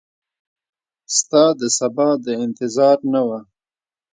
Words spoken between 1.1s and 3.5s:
ستا دسبا د انتظار نه وه